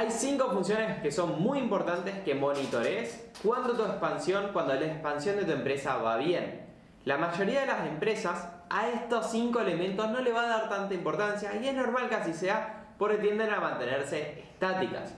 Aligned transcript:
Hay 0.00 0.10
cinco 0.10 0.48
funciones 0.50 1.02
que 1.02 1.12
son 1.12 1.42
muy 1.42 1.58
importantes 1.58 2.20
que 2.24 2.34
monitorees 2.34 3.28
cuando 3.44 3.74
tu 3.74 3.82
expansión, 3.82 4.48
cuando 4.50 4.72
la 4.72 4.86
expansión 4.86 5.36
de 5.36 5.44
tu 5.44 5.52
empresa 5.52 5.98
va 5.98 6.16
bien. 6.16 6.62
La 7.04 7.18
mayoría 7.18 7.60
de 7.60 7.66
las 7.66 7.86
empresas 7.86 8.48
a 8.70 8.88
estos 8.88 9.30
cinco 9.30 9.60
elementos 9.60 10.08
no 10.08 10.22
le 10.22 10.32
va 10.32 10.44
a 10.44 10.48
dar 10.48 10.68
tanta 10.70 10.94
importancia 10.94 11.54
y 11.54 11.68
es 11.68 11.74
normal 11.74 12.08
que 12.08 12.14
así 12.14 12.32
sea 12.32 12.94
porque 12.96 13.18
tienden 13.18 13.50
a 13.50 13.60
mantenerse 13.60 14.40
estáticas. 14.40 15.14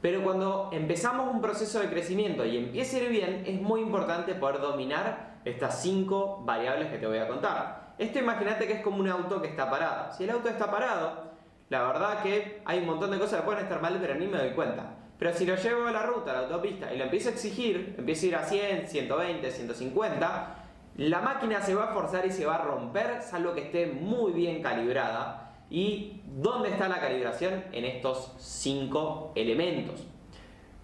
Pero 0.00 0.22
cuando 0.22 0.70
empezamos 0.72 1.34
un 1.34 1.40
proceso 1.40 1.80
de 1.80 1.90
crecimiento 1.90 2.44
y 2.44 2.56
empieza 2.56 2.98
a 2.98 3.00
ir 3.00 3.08
bien, 3.08 3.42
es 3.44 3.60
muy 3.60 3.80
importante 3.80 4.36
poder 4.36 4.60
dominar 4.60 5.40
estas 5.44 5.82
cinco 5.82 6.40
variables 6.44 6.88
que 6.92 6.98
te 6.98 7.08
voy 7.08 7.18
a 7.18 7.26
contar. 7.26 7.94
Esto 7.98 8.20
imagínate 8.20 8.68
que 8.68 8.74
es 8.74 8.80
como 8.80 8.98
un 8.98 9.08
auto 9.08 9.42
que 9.42 9.48
está 9.48 9.68
parado. 9.68 10.12
Si 10.12 10.22
el 10.22 10.30
auto 10.30 10.48
está 10.48 10.70
parado, 10.70 11.34
la 11.68 11.82
verdad 11.84 12.22
que 12.22 12.62
hay 12.64 12.78
un 12.80 12.86
montón 12.86 13.10
de 13.10 13.18
cosas 13.18 13.40
que 13.40 13.46
pueden 13.46 13.62
estar 13.62 13.80
mal, 13.80 13.98
pero 14.00 14.14
ni 14.14 14.26
me 14.26 14.38
doy 14.38 14.50
cuenta. 14.50 14.94
Pero 15.18 15.32
si 15.32 15.46
lo 15.46 15.56
llevo 15.56 15.86
a 15.86 15.92
la 15.92 16.02
ruta, 16.02 16.32
a 16.32 16.34
la 16.34 16.40
autopista, 16.40 16.92
y 16.92 16.98
lo 16.98 17.04
empiezo 17.04 17.28
a 17.28 17.32
exigir, 17.32 17.94
empiezo 17.96 18.26
a 18.26 18.28
ir 18.28 18.36
a 18.36 18.44
100, 18.44 18.88
120, 18.88 19.50
150, 19.50 20.64
la 20.96 21.20
máquina 21.20 21.60
se 21.60 21.74
va 21.74 21.84
a 21.84 21.94
forzar 21.94 22.26
y 22.26 22.30
se 22.30 22.46
va 22.46 22.56
a 22.56 22.64
romper, 22.64 23.22
salvo 23.22 23.54
que 23.54 23.62
esté 23.62 23.86
muy 23.86 24.32
bien 24.32 24.62
calibrada. 24.62 25.52
¿Y 25.70 26.20
dónde 26.26 26.68
está 26.68 26.88
la 26.88 27.00
calibración? 27.00 27.64
En 27.72 27.84
estos 27.84 28.34
cinco 28.38 29.32
elementos. 29.34 30.06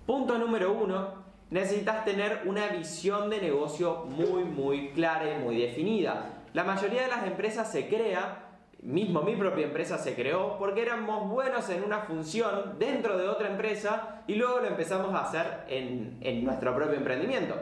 Punto 0.07 0.39
número 0.39 0.73
uno, 0.73 1.23
necesitas 1.51 2.05
tener 2.05 2.43
una 2.47 2.69
visión 2.69 3.31
de 3.31 3.41
negocio 3.41 4.07
muy, 4.07 4.45
muy 4.45 4.91
clara 4.91 5.37
y 5.37 5.39
muy 5.39 5.61
definida. 5.61 6.43
La 6.53 6.65
mayoría 6.65 7.03
de 7.03 7.09
las 7.09 7.27
empresas 7.27 7.71
se 7.71 7.89
crea 7.89 8.50
mismo 8.83 9.23
mi 9.23 9.37
propia 9.37 9.67
empresa 9.67 9.99
se 9.99 10.15
creó 10.15 10.57
porque 10.59 10.83
éramos 10.83 11.29
buenos 11.29 11.69
en 11.69 11.85
una 11.85 12.01
función 12.01 12.79
dentro 12.79 13.19
de 13.19 13.29
otra 13.29 13.49
empresa 13.49 14.23
y 14.27 14.37
luego 14.37 14.61
lo 14.61 14.67
empezamos 14.67 15.15
a 15.15 15.23
hacer 15.23 15.65
en, 15.69 16.45
nuestro 16.45 16.75
propio 16.75 16.97
emprendimiento. 16.97 17.55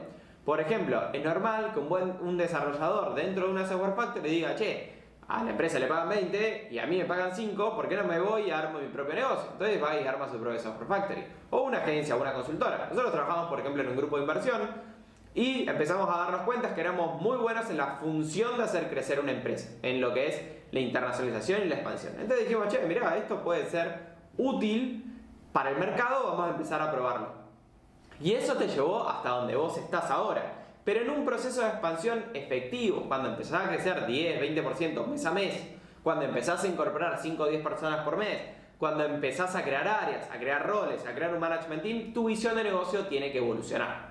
Por 0.44 0.60
ejemplo, 0.60 1.12
es 1.12 1.24
normal 1.24 1.72
que 1.74 1.80
un, 1.80 1.88
buen, 1.88 2.14
un 2.20 2.36
desarrollador 2.36 3.14
dentro 3.14 3.46
de 3.46 3.52
una 3.52 3.66
software 3.66 3.94
factory 3.94 4.30
diga, 4.30 4.54
che, 4.54 4.98
a 5.28 5.44
la 5.44 5.50
empresa 5.50 5.78
le 5.78 5.86
pagan 5.86 6.08
20 6.08 6.68
y 6.70 6.78
a 6.78 6.86
mí 6.86 6.96
me 6.96 7.04
pagan 7.04 7.34
5, 7.34 7.76
¿por 7.76 7.86
qué 7.86 7.96
no 7.96 8.04
me 8.04 8.18
voy 8.18 8.44
y 8.44 8.50
armo 8.50 8.78
mi 8.78 8.86
propio 8.86 9.14
negocio? 9.14 9.50
Entonces 9.52 9.82
va 9.82 10.00
y 10.00 10.06
arma 10.06 10.26
su 10.26 10.38
propio 10.38 10.58
software 10.58 10.88
factory. 10.88 11.26
O 11.50 11.62
una 11.62 11.78
agencia 11.78 12.16
o 12.16 12.20
una 12.20 12.32
consultora. 12.32 12.86
Nosotros 12.88 13.12
trabajamos, 13.12 13.48
por 13.48 13.60
ejemplo, 13.60 13.82
en 13.82 13.90
un 13.90 13.96
grupo 13.96 14.16
de 14.16 14.22
inversión 14.22 14.62
y 15.34 15.68
empezamos 15.68 16.08
a 16.08 16.18
darnos 16.18 16.42
cuenta 16.42 16.74
que 16.74 16.80
éramos 16.80 17.20
muy 17.20 17.36
buenos 17.36 17.68
en 17.70 17.76
la 17.76 17.96
función 17.96 18.56
de 18.56 18.64
hacer 18.64 18.88
crecer 18.88 19.20
una 19.20 19.32
empresa, 19.32 19.70
en 19.82 20.00
lo 20.00 20.12
que 20.12 20.26
es 20.26 20.42
la 20.70 20.80
internacionalización 20.80 21.62
y 21.62 21.64
la 21.66 21.76
expansión. 21.76 22.14
Entonces 22.18 22.48
dijimos, 22.48 22.68
che, 22.68 22.80
mira, 22.86 23.16
esto 23.16 23.42
puede 23.42 23.66
ser 23.66 24.16
útil 24.36 25.04
para 25.52 25.70
el 25.70 25.78
mercado, 25.78 26.24
vamos 26.24 26.48
a 26.48 26.50
empezar 26.50 26.80
a 26.82 26.90
probarlo. 26.90 27.28
Y 28.20 28.32
eso 28.32 28.54
te 28.54 28.66
llevó 28.66 29.08
hasta 29.08 29.30
donde 29.30 29.54
vos 29.54 29.76
estás 29.78 30.10
ahora. 30.10 30.42
Pero 30.84 31.02
en 31.02 31.10
un 31.10 31.24
proceso 31.24 31.60
de 31.60 31.68
expansión 31.68 32.24
efectivo, 32.34 33.04
cuando 33.06 33.28
empezás 33.28 33.66
a 33.66 33.68
crecer 33.68 34.06
10, 34.06 34.40
20% 34.40 35.06
mes 35.06 35.26
a 35.26 35.30
mes, 35.30 35.68
cuando 36.02 36.24
empezás 36.24 36.64
a 36.64 36.66
incorporar 36.66 37.18
5 37.20 37.42
o 37.42 37.46
10 37.46 37.62
personas 37.62 38.00
por 38.04 38.16
mes, 38.16 38.38
cuando 38.78 39.04
empezás 39.04 39.54
a 39.54 39.62
crear 39.62 39.86
áreas, 39.86 40.30
a 40.30 40.38
crear 40.38 40.66
roles, 40.66 41.04
a 41.04 41.14
crear 41.14 41.34
un 41.34 41.40
management 41.40 41.82
team, 41.82 42.12
tu 42.12 42.26
visión 42.28 42.56
de 42.56 42.64
negocio 42.64 43.06
tiene 43.06 43.30
que 43.30 43.38
evolucionar. 43.38 44.07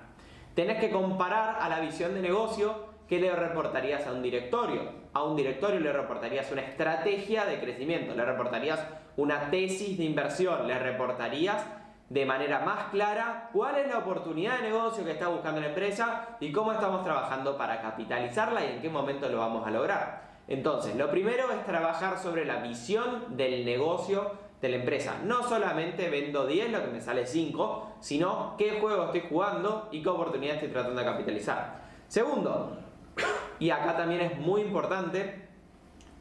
Tenés 0.58 0.80
que 0.80 0.90
comparar 0.90 1.58
a 1.60 1.68
la 1.68 1.78
visión 1.78 2.14
de 2.14 2.20
negocio 2.20 2.88
que 3.08 3.20
le 3.20 3.32
reportarías 3.32 4.04
a 4.08 4.12
un 4.12 4.24
directorio. 4.24 4.90
A 5.12 5.22
un 5.22 5.36
directorio 5.36 5.78
le 5.78 5.92
reportarías 5.92 6.50
una 6.50 6.62
estrategia 6.62 7.44
de 7.44 7.60
crecimiento, 7.60 8.12
le 8.12 8.24
reportarías 8.24 8.84
una 9.16 9.52
tesis 9.52 9.96
de 9.96 10.02
inversión, 10.02 10.66
le 10.66 10.76
reportarías 10.76 11.64
de 12.08 12.26
manera 12.26 12.58
más 12.58 12.86
clara 12.90 13.50
cuál 13.52 13.76
es 13.76 13.86
la 13.86 13.98
oportunidad 13.98 14.56
de 14.56 14.70
negocio 14.70 15.04
que 15.04 15.12
está 15.12 15.28
buscando 15.28 15.60
la 15.60 15.68
empresa 15.68 16.36
y 16.40 16.50
cómo 16.50 16.72
estamos 16.72 17.04
trabajando 17.04 17.56
para 17.56 17.80
capitalizarla 17.80 18.64
y 18.64 18.72
en 18.72 18.82
qué 18.82 18.90
momento 18.90 19.28
lo 19.28 19.38
vamos 19.38 19.64
a 19.64 19.70
lograr. 19.70 20.22
Entonces, 20.48 20.96
lo 20.96 21.08
primero 21.08 21.52
es 21.52 21.64
trabajar 21.66 22.18
sobre 22.18 22.44
la 22.44 22.56
visión 22.56 23.36
del 23.36 23.64
negocio 23.64 24.32
de 24.60 24.68
la 24.68 24.76
empresa. 24.76 25.20
No 25.24 25.48
solamente 25.48 26.08
vendo 26.08 26.46
10, 26.46 26.72
lo 26.72 26.84
que 26.84 26.90
me 26.90 27.00
sale 27.00 27.26
5, 27.26 27.96
sino 28.00 28.54
qué 28.58 28.80
juego 28.80 29.04
estoy 29.06 29.24
jugando 29.28 29.88
y 29.92 30.02
qué 30.02 30.08
oportunidad 30.08 30.56
estoy 30.56 30.70
tratando 30.70 31.00
de 31.00 31.06
capitalizar. 31.06 31.82
Segundo, 32.08 32.78
y 33.58 33.70
acá 33.70 33.96
también 33.96 34.20
es 34.20 34.38
muy 34.38 34.62
importante 34.62 35.46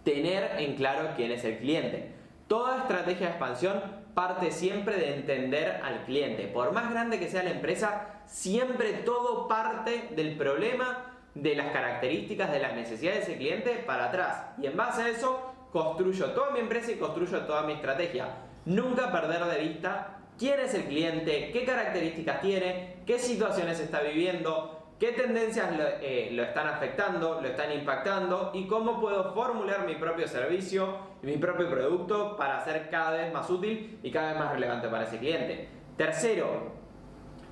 tener 0.03 0.59
en 0.59 0.75
claro 0.75 1.09
quién 1.15 1.31
es 1.31 1.43
el 1.43 1.57
cliente. 1.57 2.11
Toda 2.47 2.79
estrategia 2.79 3.27
de 3.27 3.31
expansión 3.33 3.81
parte 4.13 4.51
siempre 4.51 4.95
de 4.95 5.15
entender 5.15 5.81
al 5.83 6.05
cliente. 6.05 6.47
Por 6.47 6.71
más 6.71 6.89
grande 6.89 7.19
que 7.19 7.29
sea 7.29 7.43
la 7.43 7.51
empresa, 7.51 8.21
siempre 8.25 8.93
todo 8.93 9.47
parte 9.47 10.09
del 10.15 10.37
problema, 10.37 11.13
de 11.35 11.55
las 11.55 11.71
características, 11.71 12.51
de 12.51 12.59
las 12.59 12.73
necesidades 12.73 13.27
del 13.27 13.37
cliente 13.37 13.83
para 13.85 14.05
atrás. 14.05 14.47
Y 14.59 14.65
en 14.65 14.75
base 14.75 15.03
a 15.03 15.09
eso, 15.09 15.53
construyo 15.72 16.31
toda 16.31 16.51
mi 16.51 16.59
empresa 16.59 16.91
y 16.91 16.95
construyo 16.95 17.41
toda 17.41 17.63
mi 17.63 17.73
estrategia. 17.73 18.28
Nunca 18.66 19.11
perder 19.11 19.45
de 19.45 19.59
vista 19.59 20.19
quién 20.38 20.59
es 20.59 20.73
el 20.73 20.85
cliente, 20.85 21.51
qué 21.51 21.66
características 21.66 22.41
tiene, 22.41 22.97
qué 23.05 23.19
situaciones 23.19 23.79
está 23.79 24.01
viviendo, 24.01 24.77
qué 25.00 25.11
tendencias 25.11 25.69
eh, 26.01 26.29
lo, 26.31 26.44
están 26.44 26.67
afectando, 26.67 27.41
lo 27.41 27.47
están 27.47 27.72
impactando 27.72 28.51
y 28.53 28.67
cómo 28.67 29.00
puedo 29.00 29.33
formular 29.33 29.85
mi 29.85 29.95
propio 29.95 30.27
servicio 30.27 30.97
y 31.22 31.27
mi 31.27 31.38
propio 31.38 31.69
producto 31.69 32.35
para 32.35 32.63
ser 32.63 32.89
cada 32.89 33.11
vez 33.11 33.33
más 33.33 33.50
útil 33.50 34.00
y 34.01 34.11
cada 34.11 34.31
vez 34.31 34.39
más 34.39 34.51
relevante 34.51 34.88
para 34.88 35.03
ese 35.03 35.19
cliente. 35.19 35.69
Tercero, 35.95 36.72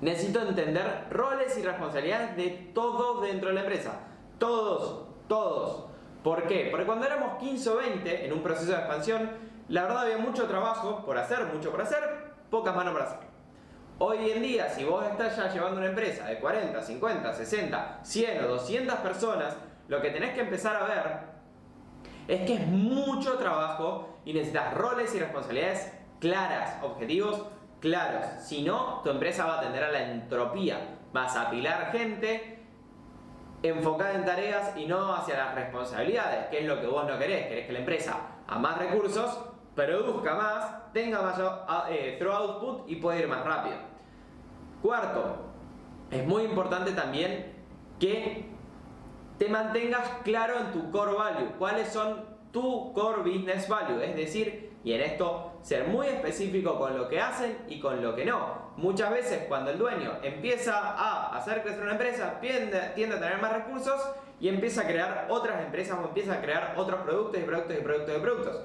necesito 0.00 0.42
entender 0.42 1.06
roles 1.10 1.56
y 1.58 1.62
responsabilidades 1.62 2.36
de 2.36 2.70
todos 2.74 3.22
dentro 3.22 3.48
de 3.48 3.54
la 3.54 3.60
empresa. 3.60 4.00
Todos, 4.38 5.06
todos. 5.28 5.86
¿Por 6.22 6.46
qué? 6.46 6.68
Porque 6.70 6.86
cuando 6.86 7.06
éramos 7.06 7.38
15 7.38 7.70
o 7.70 7.76
20 7.76 8.26
en 8.26 8.32
un 8.32 8.42
proceso 8.42 8.72
de 8.72 8.78
expansión, 8.78 9.30
la 9.68 9.82
verdad 9.82 10.02
había 10.02 10.18
mucho 10.18 10.46
trabajo 10.46 11.04
por 11.04 11.18
hacer, 11.18 11.46
mucho 11.52 11.70
por 11.70 11.82
hacer, 11.82 11.98
pocas 12.50 12.74
manos 12.74 12.92
para 12.92 13.04
hacer. 13.06 13.18
Hoy 13.98 14.30
en 14.30 14.42
día, 14.42 14.68
si 14.68 14.84
vos 14.84 15.04
estás 15.06 15.36
ya 15.36 15.52
llevando 15.52 15.78
una 15.78 15.88
empresa 15.88 16.26
de 16.26 16.38
40, 16.38 16.82
50, 16.82 17.32
60, 17.32 18.00
100 18.02 18.44
o 18.44 18.48
200 18.48 18.94
personas, 18.96 19.56
lo 19.88 20.02
que 20.02 20.10
tenés 20.10 20.34
que 20.34 20.40
empezar 20.40 20.76
a 20.76 20.86
ver 20.86 21.36
es 22.28 22.46
que 22.46 22.54
es 22.54 22.66
mucho 22.66 23.38
trabajo 23.38 24.18
y 24.24 24.32
necesitas 24.32 24.74
roles 24.74 25.14
y 25.14 25.20
responsabilidades 25.20 25.92
claras, 26.20 26.82
objetivos 26.82 27.46
claros. 27.80 28.26
Si 28.40 28.62
no, 28.62 29.00
tu 29.02 29.10
empresa 29.10 29.46
va 29.46 29.58
a 29.58 29.60
tender 29.60 29.84
a 29.84 29.90
la 29.90 30.10
entropía. 30.10 30.98
Vas 31.12 31.36
a 31.36 31.42
apilar 31.42 31.92
gente 31.92 32.55
enfocada 33.62 34.14
en 34.14 34.24
tareas 34.24 34.76
y 34.76 34.86
no 34.86 35.14
hacia 35.14 35.36
las 35.36 35.54
responsabilidades, 35.54 36.46
que 36.46 36.60
es 36.60 36.66
lo 36.66 36.80
que 36.80 36.86
vos 36.86 37.06
no 37.06 37.18
querés. 37.18 37.46
Querés 37.46 37.66
que 37.66 37.72
la 37.72 37.78
empresa 37.80 38.16
a 38.46 38.58
más 38.58 38.78
recursos, 38.78 39.38
produzca 39.74 40.34
más, 40.34 40.92
tenga 40.92 41.20
mayor 41.22 41.62
eh, 41.90 42.18
output 42.32 42.88
y 42.88 42.96
pueda 42.96 43.18
ir 43.18 43.28
más 43.28 43.44
rápido. 43.44 43.76
Cuarto, 44.82 45.36
es 46.10 46.26
muy 46.26 46.44
importante 46.44 46.92
también 46.92 47.54
que 47.98 48.46
te 49.38 49.48
mantengas 49.48 50.08
claro 50.24 50.58
en 50.58 50.72
tu 50.72 50.90
core 50.90 51.12
value, 51.12 51.52
cuáles 51.58 51.88
son 51.88 52.24
tu 52.52 52.92
core 52.94 53.22
business 53.22 53.68
value, 53.68 54.00
es 54.02 54.16
decir, 54.16 54.75
y 54.86 54.92
en 54.92 55.00
esto 55.00 55.58
ser 55.62 55.88
muy 55.88 56.06
específico 56.06 56.78
con 56.78 56.96
lo 56.96 57.08
que 57.08 57.20
hacen 57.20 57.58
y 57.66 57.80
con 57.80 58.00
lo 58.00 58.14
que 58.14 58.24
no. 58.24 58.70
Muchas 58.76 59.10
veces 59.10 59.46
cuando 59.48 59.72
el 59.72 59.78
dueño 59.78 60.18
empieza 60.22 60.78
a 60.78 61.36
hacer 61.36 61.62
crecer 61.62 61.82
una 61.82 61.92
empresa, 61.92 62.38
tiende, 62.40 62.78
a 62.78 62.94
tener 62.94 63.38
más 63.42 63.52
recursos 63.52 64.00
y 64.38 64.46
empieza 64.48 64.82
a 64.82 64.86
crear 64.86 65.26
otras 65.28 65.60
empresas 65.64 65.98
o 66.00 66.06
empieza 66.06 66.34
a 66.34 66.40
crear 66.40 66.74
otros 66.76 67.00
productos 67.00 67.40
y 67.40 67.42
productos 67.42 67.76
y 67.76 67.80
productos 67.82 68.16
y 68.16 68.20
productos. 68.20 68.60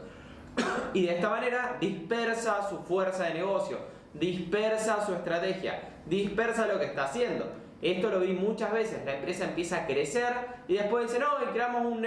Y 0.93 1.07
de 1.07 1.15
esta 1.15 1.29
manera 1.29 1.77
dispersa 1.81 2.69
su 2.69 2.77
fuerza 2.83 3.23
de 3.23 3.33
negocio, 3.33 3.79
dispersa 4.13 5.03
su 5.03 5.15
estrategia, 5.15 5.89
dispersa 6.05 6.67
lo 6.67 6.77
que 6.77 6.85
está 6.85 7.05
haciendo. 7.05 7.51
Esto 7.81 8.11
lo 8.11 8.19
vi 8.19 8.33
muchas 8.33 8.71
veces, 8.71 9.03
la 9.05 9.15
empresa 9.15 9.45
empieza 9.45 9.77
a 9.77 9.87
crecer 9.87 10.35
y 10.67 10.75
después 10.75 11.07
dice, 11.07 11.17
no, 11.17 11.43
y 11.43 11.47
creamos 11.51 11.83
un 11.83 12.05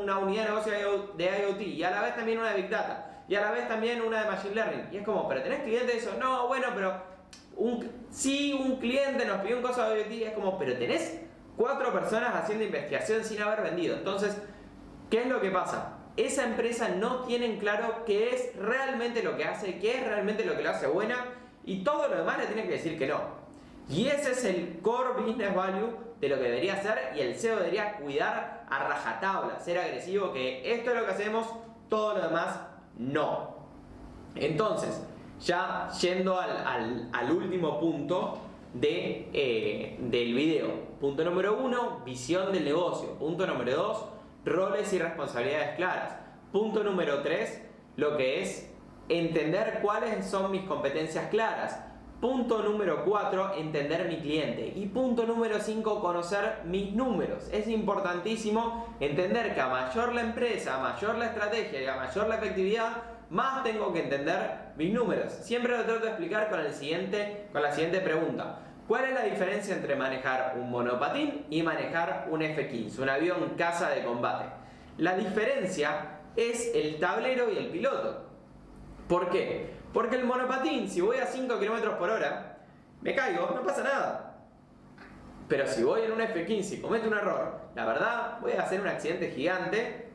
una 0.00 0.18
unidad 0.18 0.44
de 0.44 0.48
negocio 0.50 0.72
de 1.16 1.24
IoT 1.24 1.60
y 1.62 1.82
a 1.82 1.90
la 1.90 2.02
vez 2.02 2.14
también 2.14 2.38
una 2.38 2.50
de 2.50 2.62
Big 2.62 2.70
Data 2.70 3.14
y 3.28 3.34
a 3.34 3.40
la 3.40 3.50
vez 3.50 3.68
también 3.68 4.02
una 4.02 4.22
de 4.22 4.30
Machine 4.30 4.54
Learning. 4.54 4.88
Y 4.92 4.98
es 4.98 5.04
como, 5.04 5.28
pero 5.28 5.42
tenés 5.42 5.62
clientes 5.62 5.96
eso, 5.96 6.16
no, 6.18 6.46
bueno, 6.46 6.68
pero 6.74 6.94
un, 7.56 8.06
sí, 8.10 8.52
un 8.52 8.76
cliente 8.76 9.24
nos 9.24 9.40
pidió 9.40 9.56
un 9.56 9.62
cosa 9.62 9.88
de 9.88 10.00
IoT, 10.00 10.28
es 10.28 10.34
como, 10.34 10.58
pero 10.58 10.76
tenés 10.78 11.20
cuatro 11.56 11.92
personas 11.92 12.34
haciendo 12.34 12.64
investigación 12.64 13.24
sin 13.24 13.42
haber 13.42 13.62
vendido. 13.62 13.96
Entonces, 13.96 14.36
¿qué 15.10 15.22
es 15.22 15.26
lo 15.26 15.40
que 15.40 15.50
pasa? 15.50 15.98
Esa 16.16 16.44
empresa 16.44 16.88
no 16.88 17.24
tiene 17.24 17.58
claro 17.58 18.04
qué 18.06 18.30
es 18.30 18.56
realmente 18.56 19.22
lo 19.22 19.36
que 19.36 19.44
hace, 19.44 19.78
qué 19.78 19.98
es 19.98 20.06
realmente 20.06 20.44
lo 20.44 20.56
que 20.56 20.62
lo 20.62 20.70
hace 20.70 20.86
buena 20.86 21.16
y 21.64 21.82
todo 21.82 22.08
lo 22.08 22.16
demás 22.16 22.38
le 22.38 22.46
tiene 22.46 22.62
que 22.62 22.74
decir 22.74 22.98
que 22.98 23.06
no. 23.06 23.20
Y 23.88 24.08
ese 24.08 24.32
es 24.32 24.44
el 24.44 24.80
core 24.80 25.20
business 25.20 25.54
value 25.54 25.96
de 26.20 26.28
lo 26.28 26.36
que 26.36 26.44
debería 26.44 26.80
ser 26.80 27.12
y 27.14 27.20
el 27.20 27.36
CEO 27.36 27.56
debería 27.56 27.96
cuidar 27.96 28.64
a 28.68 28.88
rajatabla, 28.88 29.60
ser 29.60 29.78
agresivo, 29.78 30.32
que 30.32 30.72
esto 30.74 30.90
es 30.90 30.96
lo 30.96 31.04
que 31.04 31.12
hacemos, 31.12 31.46
todo 31.88 32.16
lo 32.16 32.22
demás 32.24 32.58
no. 32.96 33.56
Entonces, 34.34 35.02
Ya 35.44 35.90
yendo 36.00 36.38
al, 36.38 37.30
último 37.30 37.78
punto 37.78 38.38
de, 38.72 39.28
eh, 39.34 39.98
del 40.00 40.34
video. 40.34 40.68
Punto 40.98 41.24
número 41.24 41.58
uno, 41.62 42.00
visión 42.06 42.52
del 42.52 42.64
negocio. 42.64 43.18
Punto 43.18 43.46
número 43.46 43.76
dos, 43.76 44.06
roles 44.46 44.90
y 44.94 44.98
responsabilidades 44.98 45.76
claras. 45.76 46.16
Punto 46.52 46.82
número 46.82 47.20
tres, 47.20 47.62
lo 47.96 48.16
que 48.16 48.40
es 48.42 48.74
entender 49.10 49.80
cuáles 49.82 50.26
son 50.26 50.50
mis 50.50 50.62
competencias 50.62 51.28
claras. 51.28 51.84
Punto 52.20 52.62
número 52.62 53.04
4, 53.04 53.56
entender 53.56 54.08
mi 54.08 54.16
cliente. 54.16 54.72
Y 54.74 54.86
punto 54.86 55.26
número 55.26 55.60
5, 55.60 56.00
conocer 56.00 56.60
mis 56.64 56.94
números. 56.94 57.48
Es 57.52 57.68
importantísimo 57.68 58.96
entender 59.00 59.54
que 59.54 59.60
a 59.60 59.68
mayor 59.68 60.14
la 60.14 60.22
empresa, 60.22 60.76
a 60.76 60.92
mayor 60.92 61.16
la 61.16 61.26
estrategia 61.26 61.82
y 61.82 61.86
a 61.86 61.96
mayor 61.96 62.26
la 62.28 62.36
efectividad, 62.36 63.02
más 63.28 63.62
tengo 63.62 63.92
que 63.92 64.04
entender 64.04 64.72
mis 64.76 64.94
números. 64.94 65.30
Siempre 65.30 65.76
lo 65.76 65.84
trato 65.84 66.04
de 66.04 66.08
explicar 66.08 66.48
con, 66.48 66.60
el 66.60 66.72
siguiente, 66.72 67.48
con 67.52 67.62
la 67.62 67.72
siguiente 67.72 68.00
pregunta. 68.00 68.60
¿Cuál 68.88 69.06
es 69.06 69.14
la 69.14 69.22
diferencia 69.22 69.74
entre 69.74 69.94
manejar 69.94 70.54
un 70.56 70.70
monopatín 70.70 71.44
y 71.50 71.62
manejar 71.62 72.28
un 72.30 72.40
F-15, 72.40 72.98
un 73.00 73.08
avión 73.10 73.54
casa 73.58 73.90
de 73.90 74.04
combate? 74.04 74.46
La 74.96 75.16
diferencia 75.16 76.20
es 76.34 76.70
el 76.74 76.98
tablero 76.98 77.52
y 77.52 77.58
el 77.58 77.66
piloto. 77.66 78.22
¿Por 79.06 79.28
qué? 79.28 79.70
Porque 79.96 80.16
el 80.16 80.26
monopatín, 80.26 80.90
si 80.90 81.00
voy 81.00 81.16
a 81.16 81.26
5 81.26 81.58
km 81.58 81.96
por 81.96 82.10
hora, 82.10 82.58
me 83.00 83.14
caigo, 83.14 83.50
no 83.54 83.62
pasa 83.62 83.82
nada. 83.82 84.36
Pero 85.48 85.66
si 85.66 85.82
voy 85.84 86.02
en 86.02 86.12
un 86.12 86.20
F-15 86.20 86.72
y 86.74 86.80
cometo 86.82 87.08
un 87.08 87.14
error, 87.14 87.60
la 87.74 87.86
verdad 87.86 88.38
voy 88.42 88.52
a 88.52 88.60
hacer 88.60 88.82
un 88.82 88.88
accidente 88.88 89.30
gigante 89.30 90.10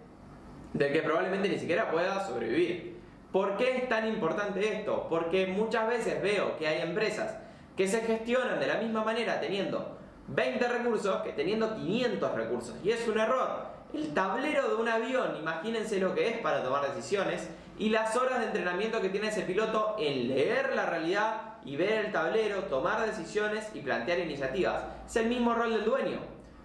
del 0.74 0.94
que 0.94 1.02
probablemente 1.02 1.50
ni 1.50 1.58
siquiera 1.58 1.90
pueda 1.90 2.24
sobrevivir. 2.28 3.00
¿Por 3.32 3.58
qué 3.58 3.78
es 3.78 3.90
tan 3.90 4.08
importante 4.08 4.72
esto? 4.72 5.08
Porque 5.10 5.48
muchas 5.48 5.88
veces 5.88 6.22
veo 6.22 6.58
que 6.58 6.68
hay 6.68 6.84
empresas 6.84 7.40
que 7.76 7.88
se 7.88 8.02
gestionan 8.02 8.60
de 8.60 8.68
la 8.68 8.76
misma 8.76 9.04
manera 9.04 9.40
teniendo 9.40 9.98
20 10.28 10.68
recursos 10.68 11.24
que 11.24 11.32
teniendo 11.32 11.74
500 11.74 12.36
recursos. 12.36 12.76
Y 12.84 12.92
es 12.92 13.08
un 13.08 13.20
error. 13.20 13.66
El 13.96 14.14
tablero 14.14 14.70
de 14.70 14.76
un 14.76 14.88
avión, 14.88 15.38
imagínense 15.38 16.00
lo 16.00 16.14
que 16.14 16.30
es 16.30 16.38
para 16.38 16.62
tomar 16.62 16.88
decisiones, 16.94 17.50
y 17.82 17.90
las 17.90 18.16
horas 18.16 18.40
de 18.40 18.46
entrenamiento 18.46 19.02
que 19.02 19.10
tiene 19.10 19.30
ese 19.30 19.42
piloto 19.42 19.96
en 19.98 20.28
leer 20.28 20.76
la 20.76 20.86
realidad 20.86 21.56
y 21.66 21.78
ver 21.78 22.06
el 22.06 22.12
tablero, 22.12 22.66
tomar 22.66 23.04
decisiones 23.08 23.72
y 23.74 23.80
plantear 23.80 24.20
iniciativas. 24.20 24.84
Es 25.08 25.16
el 25.16 25.26
mismo 25.26 25.56
rol 25.56 25.72
del 25.72 25.84
dueño. 25.84 26.20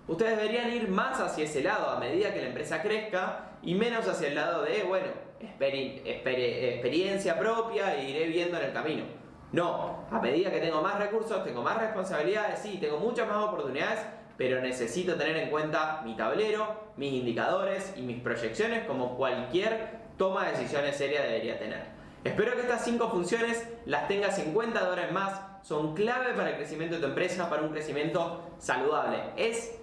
Ustedes 0.08 0.36
deberían 0.36 0.70
ir 0.70 0.88
más 0.88 1.18
hacia 1.18 1.44
ese 1.44 1.62
lado 1.62 1.88
a 1.88 1.98
medida 1.98 2.34
que 2.34 2.42
la 2.42 2.48
empresa 2.48 2.82
crezca 2.82 3.52
y 3.62 3.74
menos 3.74 4.06
hacia 4.06 4.28
el 4.28 4.34
lado 4.34 4.62
de, 4.62 4.82
bueno, 4.82 5.06
experiencia 5.58 7.38
propia 7.38 7.96
e 7.96 8.10
iré 8.10 8.26
viendo 8.26 8.58
en 8.58 8.66
el 8.66 8.74
camino. 8.74 9.04
No, 9.52 10.04
a 10.10 10.20
medida 10.20 10.50
que 10.50 10.60
tengo 10.60 10.82
más 10.82 10.98
recursos, 10.98 11.42
tengo 11.44 11.62
más 11.62 11.78
responsabilidades, 11.78 12.58
sí, 12.58 12.76
tengo 12.78 12.98
muchas 12.98 13.26
más 13.26 13.38
oportunidades, 13.38 14.00
pero 14.36 14.60
necesito 14.60 15.14
tener 15.14 15.38
en 15.38 15.48
cuenta 15.48 16.02
mi 16.04 16.14
tablero, 16.14 16.92
mis 16.98 17.14
indicadores 17.14 17.94
y 17.96 18.02
mis 18.02 18.20
proyecciones 18.20 18.84
como 18.84 19.16
cualquier 19.16 20.04
toma 20.16 20.46
de 20.46 20.52
decisiones 20.52 20.96
seria 20.96 21.22
debería 21.22 21.58
tener. 21.58 21.96
Espero 22.24 22.54
que 22.54 22.62
estas 22.62 22.84
cinco 22.84 23.08
funciones 23.08 23.66
las 23.84 24.08
tengas 24.08 24.38
en 24.38 24.52
cuenta 24.52 24.80
de 24.80 24.86
ahora 24.86 25.08
en 25.08 25.14
más. 25.14 25.40
Son 25.62 25.94
clave 25.94 26.32
para 26.34 26.50
el 26.50 26.56
crecimiento 26.56 26.96
de 26.96 27.00
tu 27.00 27.06
empresa, 27.08 27.48
para 27.48 27.62
un 27.62 27.70
crecimiento 27.70 28.42
saludable. 28.58 29.18
Es 29.36 29.76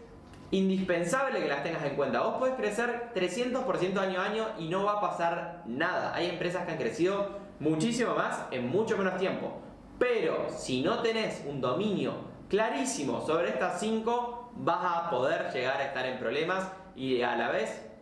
indispensable 0.52 1.40
que 1.40 1.48
las 1.48 1.64
tengas 1.64 1.84
en 1.84 1.96
cuenta. 1.96 2.22
Vos 2.22 2.36
podés 2.38 2.56
crecer 2.56 3.12
300% 3.16 3.98
año 3.98 4.22
a 4.22 4.26
año 4.26 4.48
y 4.60 4.68
no 4.68 4.84
va 4.84 4.94
a 4.94 5.02
pasar 5.02 5.64
nada. 5.66 6.14
Hay 6.14 6.28
empresas 6.28 6.66
que 6.66 6.74
han 6.74 6.78
crecido 6.78 7.40
muchísimo 7.60 8.14
más 8.14 8.44
en 8.52 8.70
mucho 8.70 8.98
menos 8.98 9.18
tiempo. 9.18 9.62
Pero 9.98 10.48
si 10.50 10.82
no 10.82 11.00
tenés 11.00 11.44
un 11.48 11.62
dominio 11.62 12.14
clarísimo 12.50 13.26
sobre 13.26 13.50
estas 13.50 13.80
cinco, 13.80 14.52
vas 14.56 14.80
a 14.84 15.10
poder 15.10 15.52
llegar 15.54 15.80
a 15.80 15.86
estar 15.86 16.06
en 16.06 16.20
problemas 16.20 16.70
y 16.96 17.22
a 17.22 17.36
la 17.36 17.50
vez 17.50 17.93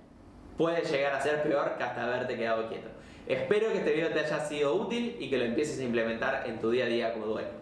puede 0.57 0.81
llegar 0.81 1.13
a 1.13 1.21
ser 1.21 1.43
peor 1.43 1.77
que 1.77 1.83
hasta 1.83 2.03
haberte 2.03 2.35
quedado 2.35 2.67
quieto. 2.69 2.89
Espero 3.27 3.71
que 3.71 3.79
este 3.79 3.93
video 3.93 4.09
te 4.09 4.19
haya 4.19 4.39
sido 4.39 4.75
útil 4.75 5.15
y 5.19 5.29
que 5.29 5.37
lo 5.37 5.45
empieces 5.45 5.79
a 5.79 5.83
implementar 5.83 6.43
en 6.47 6.59
tu 6.59 6.71
día 6.71 6.85
a 6.85 6.87
día 6.87 7.13
como 7.13 7.27
dueño. 7.27 7.60